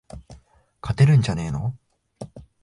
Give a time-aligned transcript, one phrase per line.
[0.81, 1.77] 勝てるんじゃねーの